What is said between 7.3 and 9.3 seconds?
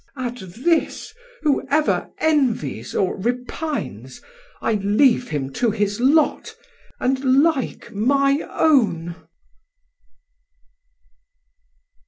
like my own.